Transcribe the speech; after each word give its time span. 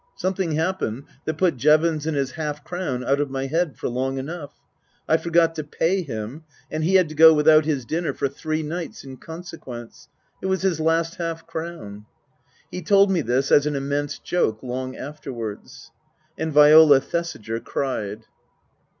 Something 0.15 0.53
happened 0.53 1.03
that 1.25 1.37
put 1.37 1.57
Jevons 1.57 2.07
and 2.07 2.17
his 2.17 2.31
half 2.31 2.63
crown 2.63 3.03
out 3.05 3.19
of 3.21 3.29
my 3.29 3.45
head 3.45 3.77
for 3.77 3.87
long 3.87 4.17
enough. 4.17 4.55
I 5.07 5.17
forgot 5.17 5.53
to 5.53 5.63
pay 5.63 6.01
him, 6.01 6.43
and 6.71 6.83
he 6.83 6.95
had 6.95 7.07
to 7.09 7.13
go 7.13 7.35
without 7.35 7.65
his 7.65 7.85
dinner 7.85 8.11
for 8.11 8.27
three 8.27 8.63
nights 8.63 9.03
in 9.03 9.17
consequence. 9.17 10.07
It 10.41 10.47
was 10.47 10.63
his 10.63 10.79
last 10.79 11.17
half 11.17 11.45
crown. 11.45 12.07
He 12.71 12.81
told 12.81 13.11
me 13.11 13.21
this 13.21 13.51
as 13.51 13.67
an 13.67 13.75
immense 13.75 14.17
joke, 14.17 14.63
long 14.63 14.95
afterwards. 14.95 15.91
And 16.35 16.51
Viola 16.51 16.99
Thesiger 16.99 17.59
cried. 17.59 18.25